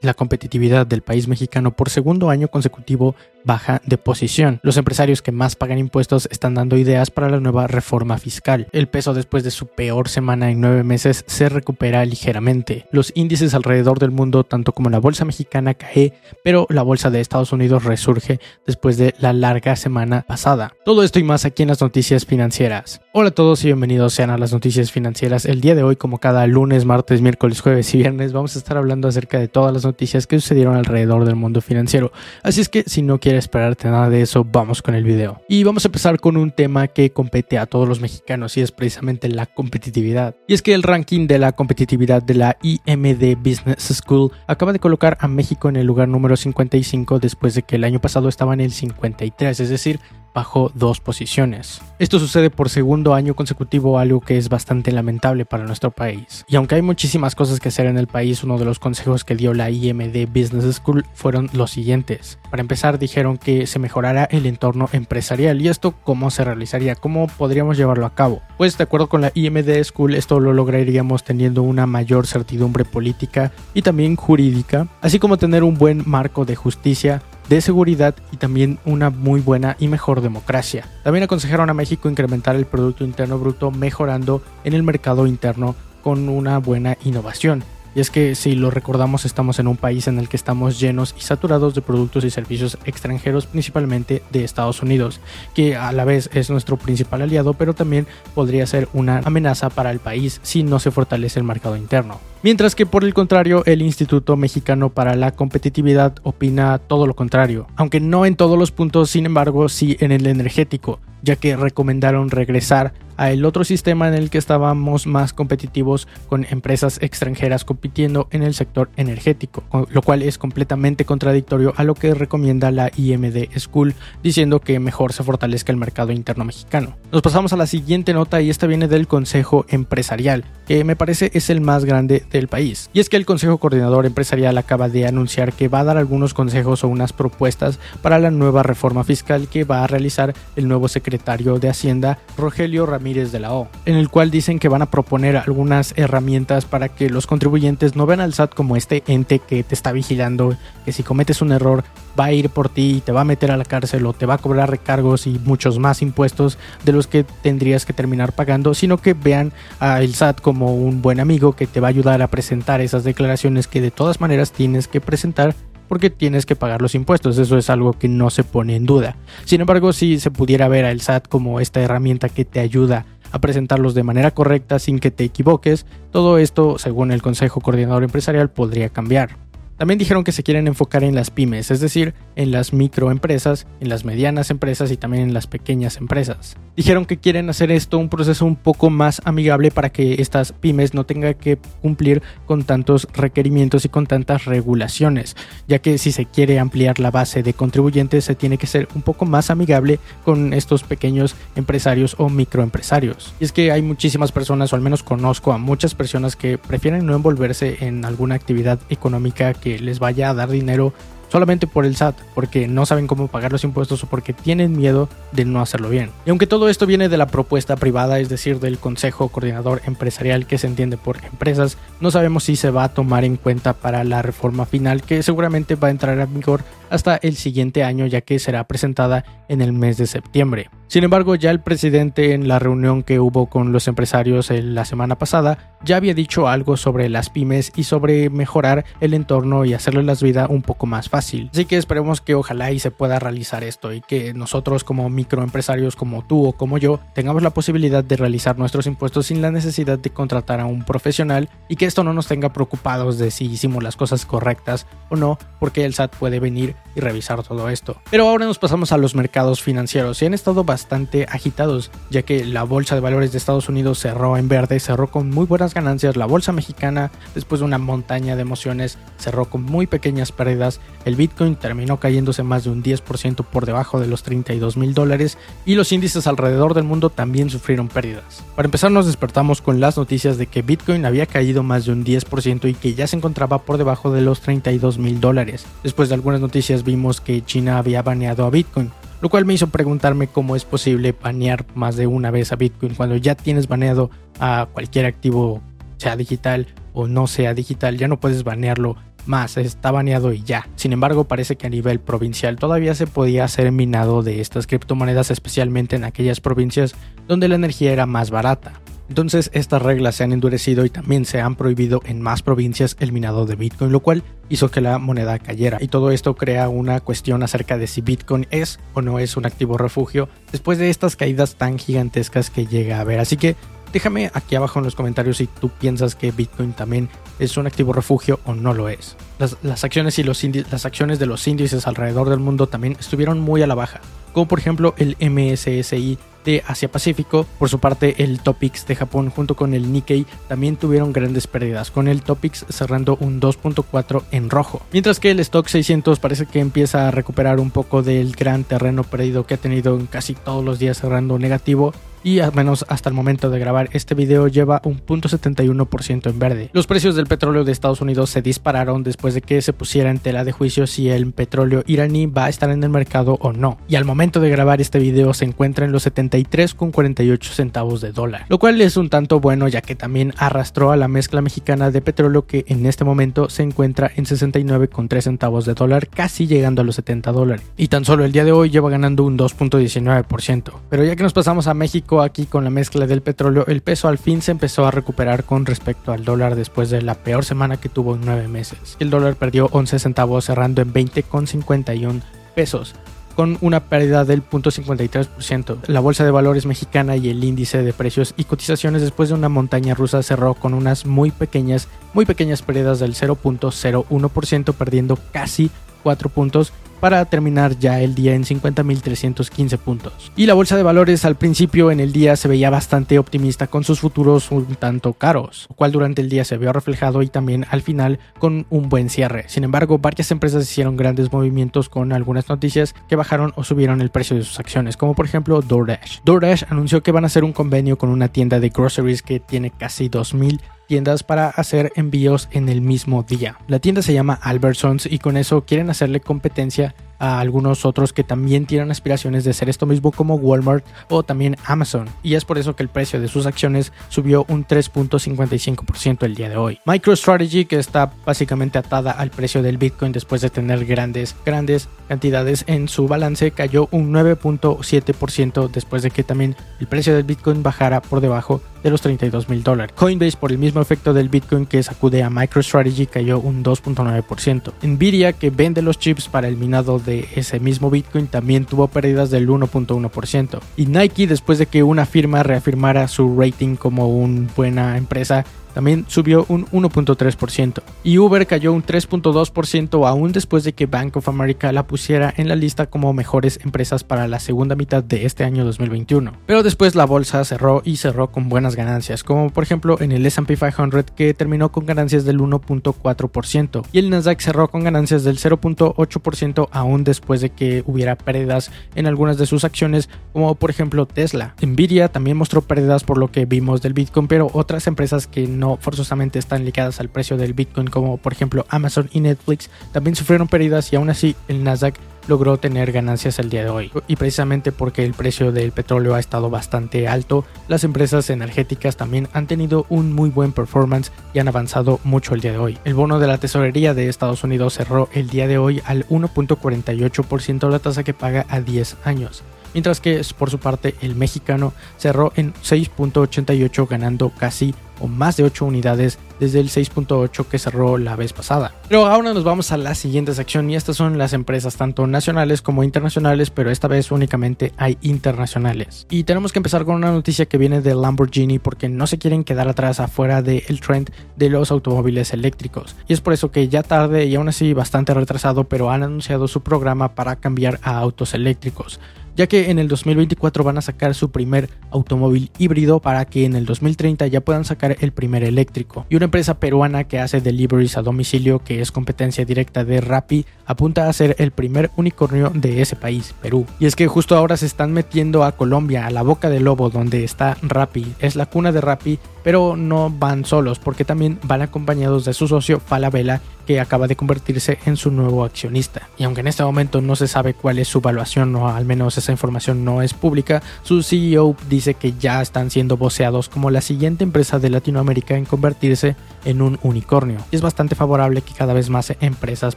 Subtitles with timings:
[0.00, 3.16] La competitividad del país mexicano por segundo año consecutivo
[3.48, 4.60] baja de posición.
[4.62, 8.68] Los empresarios que más pagan impuestos están dando ideas para la nueva reforma fiscal.
[8.72, 12.86] El peso después de su peor semana en nueve meses se recupera ligeramente.
[12.92, 16.12] Los índices alrededor del mundo, tanto como la bolsa mexicana, cae,
[16.44, 20.74] pero la bolsa de Estados Unidos resurge después de la larga semana pasada.
[20.84, 23.00] Todo esto y más aquí en las noticias financieras.
[23.14, 25.46] Hola a todos y bienvenidos sean a las noticias financieras.
[25.46, 28.76] El día de hoy, como cada lunes, martes, miércoles, jueves y viernes, vamos a estar
[28.76, 32.12] hablando acerca de todas las noticias que sucedieron alrededor del mundo financiero.
[32.42, 35.40] Así es que si no quieres esperarte nada de eso, vamos con el video.
[35.48, 38.72] Y vamos a empezar con un tema que compete a todos los mexicanos y es
[38.72, 40.36] precisamente la competitividad.
[40.46, 44.78] Y es que el ranking de la competitividad de la IMD Business School acaba de
[44.78, 48.54] colocar a México en el lugar número 55 después de que el año pasado estaba
[48.54, 50.00] en el 53, es decir,
[50.34, 51.80] bajó dos posiciones.
[51.98, 56.44] Esto sucede por segundo año consecutivo, algo que es bastante lamentable para nuestro país.
[56.48, 59.34] Y aunque hay muchísimas cosas que hacer en el país, uno de los consejos que
[59.34, 62.38] dio la IMD Business School fueron los siguientes.
[62.50, 65.60] Para empezar, dijeron que se mejorara el entorno empresarial.
[65.60, 66.94] ¿Y esto cómo se realizaría?
[66.94, 68.42] ¿Cómo podríamos llevarlo a cabo?
[68.56, 73.52] Pues de acuerdo con la IMD School, esto lo lograríamos teniendo una mayor certidumbre política
[73.74, 78.78] y también jurídica, así como tener un buen marco de justicia de seguridad y también
[78.84, 80.86] una muy buena y mejor democracia.
[81.02, 86.28] También aconsejaron a México incrementar el Producto Interno Bruto mejorando en el mercado interno con
[86.28, 87.64] una buena innovación.
[87.94, 91.14] Y es que si lo recordamos estamos en un país en el que estamos llenos
[91.18, 95.20] y saturados de productos y servicios extranjeros, principalmente de Estados Unidos,
[95.54, 99.90] que a la vez es nuestro principal aliado, pero también podría ser una amenaza para
[99.90, 102.20] el país si no se fortalece el mercado interno.
[102.42, 107.66] Mientras que por el contrario, el Instituto Mexicano para la Competitividad opina todo lo contrario,
[107.74, 112.30] aunque no en todos los puntos, sin embargo, sí en el energético, ya que recomendaron
[112.30, 118.28] regresar a el otro sistema en el que estábamos más competitivos con empresas extranjeras compitiendo
[118.30, 123.48] en el sector energético, lo cual es completamente contradictorio a lo que recomienda la IMD
[123.58, 126.96] School, diciendo que mejor se fortalezca el mercado interno mexicano.
[127.10, 131.32] Nos pasamos a la siguiente nota y esta viene del Consejo Empresarial, que me parece
[131.34, 132.88] es el más grande del país.
[132.92, 136.34] Y es que el Consejo Coordinador Empresarial acaba de anunciar que va a dar algunos
[136.34, 140.86] consejos o unas propuestas para la nueva reforma fiscal que va a realizar el nuevo
[140.86, 144.90] secretario de Hacienda, Rogelio Ramírez de la O, en el cual dicen que van a
[144.90, 149.62] proponer algunas herramientas para que los contribuyentes no vean al SAT como este ente que
[149.62, 151.84] te está vigilando, que si cometes un error
[152.18, 154.26] va a ir por ti y te va a meter a la cárcel o te
[154.26, 158.74] va a cobrar recargos y muchos más impuestos de los que tendrías que terminar pagando,
[158.74, 162.28] sino que vean al SAT como un buen amigo que te va a ayudar a
[162.28, 165.54] presentar esas declaraciones que de todas maneras tienes que presentar
[165.88, 169.16] porque tienes que pagar los impuestos, eso es algo que no se pone en duda.
[169.44, 173.40] Sin embargo, si se pudiera ver al SAT como esta herramienta que te ayuda a
[173.40, 178.50] presentarlos de manera correcta sin que te equivoques, todo esto, según el Consejo Coordinador Empresarial,
[178.50, 179.47] podría cambiar.
[179.78, 183.88] También dijeron que se quieren enfocar en las pymes, es decir, en las microempresas, en
[183.88, 186.56] las medianas empresas y también en las pequeñas empresas.
[186.76, 190.94] Dijeron que quieren hacer esto un proceso un poco más amigable para que estas pymes
[190.94, 195.36] no tengan que cumplir con tantos requerimientos y con tantas regulaciones,
[195.68, 199.02] ya que si se quiere ampliar la base de contribuyentes se tiene que ser un
[199.02, 203.32] poco más amigable con estos pequeños empresarios o microempresarios.
[203.38, 207.06] Y es que hay muchísimas personas, o al menos conozco a muchas personas que prefieren
[207.06, 210.94] no envolverse en alguna actividad económica les vaya a dar dinero
[211.28, 215.08] solamente por el SAT, porque no saben cómo pagar los impuestos o porque tienen miedo
[215.32, 216.10] de no hacerlo bien.
[216.26, 220.46] Y aunque todo esto viene de la propuesta privada, es decir, del Consejo Coordinador Empresarial
[220.46, 224.04] que se entiende por empresas, no sabemos si se va a tomar en cuenta para
[224.04, 228.22] la reforma final que seguramente va a entrar en vigor hasta el siguiente año ya
[228.22, 230.70] que será presentada en el mes de septiembre.
[230.88, 235.18] Sin embargo, ya el presidente en la reunión que hubo con los empresarios la semana
[235.18, 240.06] pasada ya había dicho algo sobre las pymes y sobre mejorar el entorno y hacerles
[240.06, 241.50] la vida un poco más fácil.
[241.52, 245.94] Así que esperemos que ojalá y se pueda realizar esto y que nosotros como microempresarios
[245.94, 249.98] como tú o como yo tengamos la posibilidad de realizar nuestros impuestos sin la necesidad
[249.98, 253.82] de contratar a un profesional y que esto no nos tenga preocupados de si hicimos
[253.82, 257.96] las cosas correctas o no, porque el SAT puede venir y revisar todo esto.
[258.10, 262.44] Pero ahora nos pasamos a los mercados financieros y han estado bastante agitados, ya que
[262.44, 266.16] la bolsa de valores de Estados Unidos cerró en verde, cerró con muy buenas ganancias,
[266.16, 271.16] la bolsa mexicana, después de una montaña de emociones, cerró con muy pequeñas pérdidas, el
[271.16, 275.74] Bitcoin terminó cayéndose más de un 10% por debajo de los 32 mil dólares y
[275.74, 278.42] los índices alrededor del mundo también sufrieron pérdidas.
[278.56, 282.04] Para empezar nos despertamos con las noticias de que Bitcoin había caído más de un
[282.04, 285.66] 10% y que ya se encontraba por debajo de los 32 mil dólares.
[285.82, 288.90] Después de algunas noticias vimos que China había baneado a Bitcoin,
[289.20, 292.94] lo cual me hizo preguntarme cómo es posible banear más de una vez a Bitcoin
[292.94, 295.60] cuando ya tienes baneado a cualquier activo,
[295.98, 298.96] sea digital o no sea digital, ya no puedes banearlo
[299.26, 300.66] más, está baneado y ya.
[300.76, 305.30] Sin embargo, parece que a nivel provincial todavía se podía hacer minado de estas criptomonedas,
[305.30, 306.94] especialmente en aquellas provincias
[307.26, 308.80] donde la energía era más barata.
[309.08, 313.12] Entonces estas reglas se han endurecido y también se han prohibido en más provincias el
[313.12, 315.78] minado de Bitcoin, lo cual hizo que la moneda cayera.
[315.80, 319.46] Y todo esto crea una cuestión acerca de si Bitcoin es o no es un
[319.46, 323.20] activo refugio después de estas caídas tan gigantescas que llega a haber.
[323.20, 323.56] Así que
[323.92, 327.08] déjame aquí abajo en los comentarios si tú piensas que Bitcoin también
[327.38, 329.16] es un activo refugio o no lo es.
[329.38, 333.62] Las, acciones y los las acciones de los índices alrededor del mundo también estuvieron muy
[333.62, 334.00] a la baja,
[334.32, 336.18] como por ejemplo el MSSI
[336.48, 337.46] de Asia Pacífico.
[337.58, 341.90] Por su parte, el Topix de Japón junto con el Nikkei también tuvieron grandes pérdidas,
[341.90, 344.80] con el Topix cerrando un 2.4 en rojo.
[344.90, 349.04] Mientras que el Stock 600 parece que empieza a recuperar un poco del gran terreno
[349.04, 351.92] perdido que ha tenido en casi todos los días cerrando negativo
[352.22, 356.70] y al menos hasta el momento de grabar este video lleva un 0.71% en verde.
[356.72, 360.18] Los precios del petróleo de Estados Unidos se dispararon después de que se pusiera en
[360.18, 363.78] tela de juicio si el petróleo iraní va a estar en el mercado o no.
[363.88, 368.46] Y al momento de grabar este video se encuentra en los 73,48 centavos de dólar,
[368.48, 372.00] lo cual es un tanto bueno ya que también arrastró a la mezcla mexicana de
[372.00, 376.84] petróleo que en este momento se encuentra en 69,3 centavos de dólar, casi llegando a
[376.84, 377.64] los 70 dólares.
[377.76, 380.72] Y tan solo el día de hoy lleva ganando un 2.19%.
[380.88, 384.08] Pero ya que nos pasamos a México, aquí con la mezcla del petróleo, el peso
[384.08, 387.76] al fin se empezó a recuperar con respecto al dólar después de la peor semana
[387.76, 388.96] que tuvo en nueve meses.
[388.98, 392.22] El dólar perdió 11 centavos cerrando en 20,51
[392.54, 392.94] pesos
[393.36, 395.86] con una pérdida del 0.53%.
[395.86, 399.48] La bolsa de valores mexicana y el índice de precios y cotizaciones después de una
[399.48, 405.70] montaña rusa cerró con unas muy pequeñas, muy pequeñas pérdidas del 0.01%, perdiendo casi
[406.02, 410.32] 4 puntos para terminar ya el día en 50.315 puntos.
[410.36, 413.84] Y la bolsa de valores al principio en el día se veía bastante optimista con
[413.84, 417.66] sus futuros un tanto caros, lo cual durante el día se vio reflejado y también
[417.70, 419.44] al final con un buen cierre.
[419.48, 424.10] Sin embargo, varias empresas hicieron grandes movimientos con algunas noticias que bajaron o subieron el
[424.10, 426.20] precio de sus acciones, como por ejemplo DoorDash.
[426.24, 429.70] DoorDash anunció que van a hacer un convenio con una tienda de groceries que tiene
[429.70, 433.58] casi 2000 tiendas para hacer envíos en el mismo día.
[433.68, 438.24] La tienda se llama Albertsons y con eso quieren hacerle competencia a algunos otros que
[438.24, 442.08] también tienen aspiraciones de hacer esto mismo como Walmart o también Amazon.
[442.22, 446.48] Y es por eso que el precio de sus acciones subió un 3.55% el día
[446.48, 446.80] de hoy.
[446.84, 452.64] MicroStrategy, que está básicamente atada al precio del Bitcoin después de tener grandes, grandes cantidades
[452.66, 458.00] en su balance, cayó un 9.7% después de que también el precio del Bitcoin bajara
[458.00, 459.94] por debajo de los 32 mil dólares.
[459.96, 464.72] Coinbase, por el mismo efecto del Bitcoin que sacude a MicroStrategy, cayó un 2.9%.
[464.82, 469.48] Nvidia, que vende los chips para el minado ese mismo Bitcoin, también tuvo pérdidas del
[469.48, 470.60] 1.1%.
[470.76, 475.44] Y Nike, después de que una firma reafirmara su rating como una buena empresa,
[475.78, 481.28] también subió un 1.3% y Uber cayó un 3.2% aún después de que Bank of
[481.28, 485.44] America la pusiera en la lista como mejores empresas para la segunda mitad de este
[485.44, 486.32] año 2021.
[486.46, 490.26] Pero después la bolsa cerró y cerró con buenas ganancias, como por ejemplo en el
[490.26, 495.38] S&P 500 que terminó con ganancias del 1.4% y el Nasdaq cerró con ganancias del
[495.38, 501.06] 0.8% aún después de que hubiera pérdidas en algunas de sus acciones, como por ejemplo
[501.06, 501.54] Tesla.
[501.62, 505.67] Nvidia también mostró pérdidas por lo que vimos del Bitcoin, pero otras empresas que no
[505.76, 510.48] forzosamente están ligadas al precio del Bitcoin, como por ejemplo Amazon y Netflix, también sufrieron
[510.48, 511.94] pérdidas y aún así el Nasdaq
[512.28, 513.90] logró tener ganancias el día de hoy.
[514.06, 519.28] Y precisamente porque el precio del petróleo ha estado bastante alto, las empresas energéticas también
[519.32, 522.78] han tenido un muy buen performance y han avanzado mucho el día de hoy.
[522.84, 527.68] El bono de la tesorería de Estados Unidos cerró el día de hoy al 1.48%
[527.68, 529.42] la tasa que paga a 10 años
[529.74, 535.44] mientras que por su parte el mexicano cerró en 6.88 ganando casi o más de
[535.44, 538.72] 8 unidades desde el 6.8 que cerró la vez pasada.
[538.88, 542.62] Pero ahora nos vamos a la siguiente sección y estas son las empresas tanto nacionales
[542.62, 546.06] como internacionales, pero esta vez únicamente hay internacionales.
[546.10, 549.44] Y tenemos que empezar con una noticia que viene de Lamborghini porque no se quieren
[549.44, 552.96] quedar atrás afuera del trend de los automóviles eléctricos.
[553.08, 556.48] Y es por eso que ya tarde y aún así bastante retrasado, pero han anunciado
[556.48, 559.00] su programa para cambiar a autos eléctricos
[559.38, 563.54] ya que en el 2024 van a sacar su primer automóvil híbrido para que en
[563.54, 566.04] el 2030 ya puedan sacar el primer eléctrico.
[566.10, 570.44] Y una empresa peruana que hace deliveries a domicilio, que es competencia directa de Rappi,
[570.66, 573.64] apunta a ser el primer unicornio de ese país, Perú.
[573.78, 576.90] Y es que justo ahora se están metiendo a Colombia, a la boca del lobo,
[576.90, 581.62] donde está Rappi, es la cuna de Rappi, pero no van solos, porque también van
[581.62, 586.10] acompañados de su socio Falabella, que acaba de convertirse en su nuevo accionista.
[586.18, 589.16] Y aunque en este momento no se sabe cuál es su valuación, o al menos
[589.16, 593.80] esa información no es pública, su CEO dice que ya están siendo voceados como la
[593.80, 596.14] siguiente empresa de Latinoamérica en convertirse
[596.44, 597.38] en un unicornio.
[597.50, 599.76] Y es bastante favorable que cada vez más empresas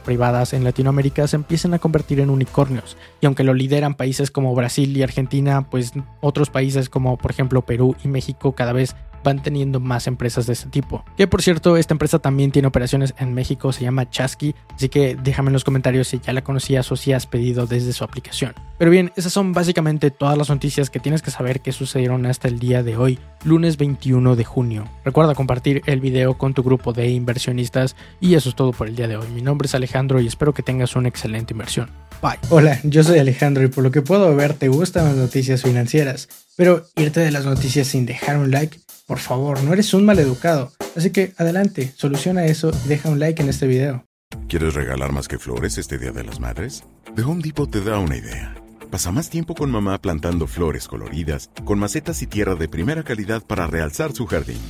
[0.00, 2.98] privadas en Latinoamérica se empiecen a convertir en unicornios.
[3.22, 7.62] Y aunque lo lideran países como Brasil y Argentina, pues otros países como por ejemplo
[7.62, 11.04] Perú y México cada vez van teniendo más empresas de este tipo.
[11.16, 15.16] Que por cierto, esta empresa también tiene operaciones en México, se llama Chasky, así que
[15.16, 18.54] déjame en los comentarios si ya la conocías o si has pedido desde su aplicación.
[18.78, 22.48] Pero bien, esas son básicamente todas las noticias que tienes que saber que sucedieron hasta
[22.48, 24.88] el día de hoy, lunes 21 de junio.
[25.04, 28.96] Recuerda compartir el video con tu grupo de inversionistas y eso es todo por el
[28.96, 29.28] día de hoy.
[29.28, 31.90] Mi nombre es Alejandro y espero que tengas una excelente inversión.
[32.20, 32.38] Bye.
[32.50, 36.28] Hola, yo soy Alejandro y por lo que puedo ver te gustan las noticias financieras,
[36.56, 38.78] pero irte de las noticias sin dejar un like
[39.12, 40.72] por favor, no eres un maleducado.
[40.96, 44.06] Así que adelante, soluciona eso y deja un like en este video.
[44.48, 46.82] ¿Quieres regalar más que flores este Día de las Madres?
[47.14, 48.54] The Home Depot te da una idea.
[48.90, 53.42] Pasa más tiempo con mamá plantando flores coloridas, con macetas y tierra de primera calidad
[53.42, 54.62] para realzar su jardín.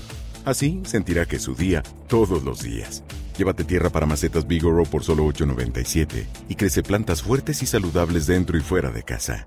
[0.44, 3.04] Así sentirá que es su día todos los días.
[3.38, 8.58] Llévate tierra para macetas Bigoro por solo $8.97 y crece plantas fuertes y saludables dentro
[8.58, 9.46] y fuera de casa.